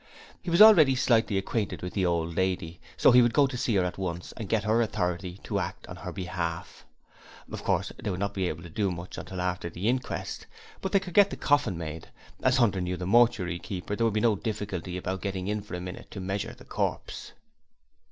[0.41, 3.75] He was already slightly acquainted with the old lady, so he would go to see
[3.75, 6.87] her at once and get her authority to act on her behalf.
[7.51, 10.47] Of course, they would not be able to do much until after the inquest,
[10.81, 12.09] but they could get the coffin made
[12.41, 15.75] as Hunter knew the mortuary keeper there would be no difficulty about getting in for
[15.75, 17.33] a minute to measure the corpse.